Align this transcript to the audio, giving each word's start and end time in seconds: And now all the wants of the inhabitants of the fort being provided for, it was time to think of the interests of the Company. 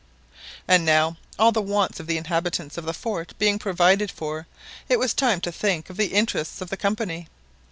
And 0.67 0.83
now 0.83 1.17
all 1.37 1.51
the 1.51 1.61
wants 1.61 1.99
of 1.99 2.07
the 2.07 2.17
inhabitants 2.17 2.75
of 2.75 2.85
the 2.85 2.91
fort 2.93 3.37
being 3.37 3.59
provided 3.59 4.09
for, 4.09 4.47
it 4.89 4.97
was 4.97 5.13
time 5.13 5.39
to 5.41 5.51
think 5.51 5.91
of 5.91 5.97
the 5.97 6.07
interests 6.15 6.59
of 6.59 6.71
the 6.71 6.77
Company. 6.77 7.27